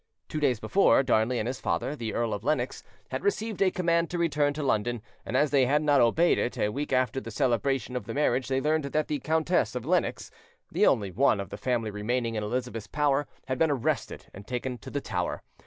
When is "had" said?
3.09-3.23, 5.67-5.83, 13.45-13.59